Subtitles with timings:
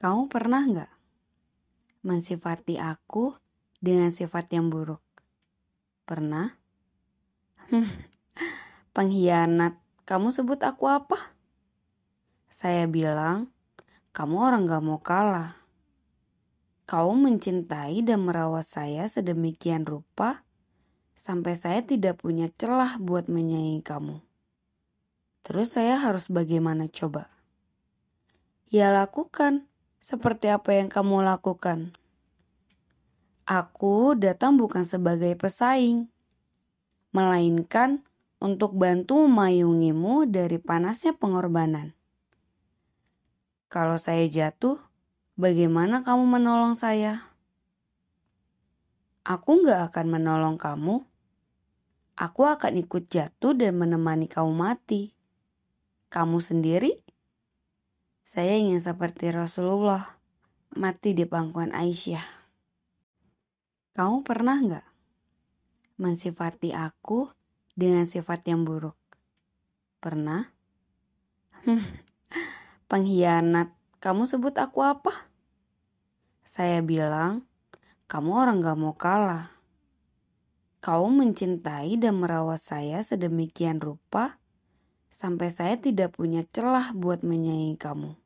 [0.00, 0.92] Kamu pernah nggak
[2.08, 3.36] mensifati aku
[3.76, 5.04] dengan sifat yang buruk?
[6.08, 6.56] Pernah?
[7.68, 8.08] Hmm,
[8.96, 9.76] pengkhianat.
[10.08, 11.36] Kamu sebut aku apa?
[12.48, 13.52] Saya bilang,
[14.16, 15.60] kamu orang gak mau kalah.
[16.88, 20.48] Kau mencintai dan merawat saya sedemikian rupa
[21.12, 24.24] sampai saya tidak punya celah buat menyayangi kamu.
[25.44, 27.28] Terus saya harus bagaimana coba?
[28.72, 29.69] Ya lakukan
[30.00, 31.92] seperti apa yang kamu lakukan.
[33.44, 36.08] Aku datang bukan sebagai pesaing,
[37.12, 38.00] melainkan
[38.40, 41.92] untuk bantu memayungimu dari panasnya pengorbanan.
[43.68, 44.80] Kalau saya jatuh,
[45.36, 47.30] bagaimana kamu menolong saya?
[49.22, 51.04] Aku nggak akan menolong kamu.
[52.16, 55.12] Aku akan ikut jatuh dan menemani kamu mati.
[56.10, 56.98] Kamu sendiri?
[58.30, 60.22] Saya ingin seperti Rasulullah,
[60.78, 62.22] mati di pangkuan Aisyah.
[63.90, 64.86] Kamu pernah nggak
[65.98, 67.26] mensifati aku
[67.74, 68.94] dengan sifat yang buruk?
[69.98, 70.46] Pernah?
[71.66, 71.82] Hmm,
[72.86, 73.74] pengkhianat.
[73.98, 75.26] Kamu sebut aku apa?
[76.46, 77.42] Saya bilang,
[78.06, 79.58] kamu orang gak mau kalah.
[80.78, 84.39] Kau mencintai dan merawat saya sedemikian rupa
[85.10, 88.16] sampai saya tidak punya celah buat menyayangi kamu.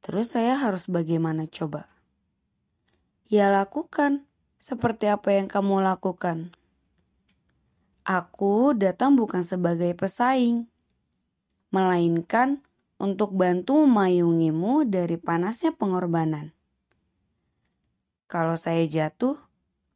[0.00, 1.90] Terus saya harus bagaimana coba?
[3.28, 4.24] Ya lakukan
[4.62, 6.54] seperti apa yang kamu lakukan.
[8.04, 10.68] Aku datang bukan sebagai pesaing,
[11.72, 12.60] melainkan
[13.00, 16.52] untuk bantu memayungimu dari panasnya pengorbanan.
[18.28, 19.40] Kalau saya jatuh,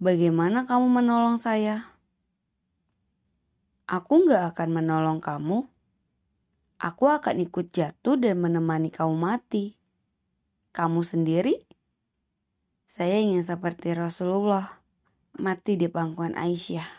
[0.01, 1.98] bagaimana kamu menolong saya?
[3.89, 5.64] Aku nggak akan menolong kamu.
[6.77, 9.81] Aku akan ikut jatuh dan menemani kamu mati.
[10.77, 11.56] Kamu sendiri?
[12.84, 14.84] Saya ingin seperti Rasulullah,
[15.41, 16.98] mati di pangkuan Aisyah.